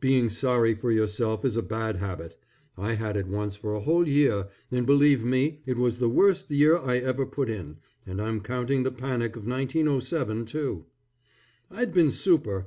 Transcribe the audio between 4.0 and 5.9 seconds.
year, and believe me it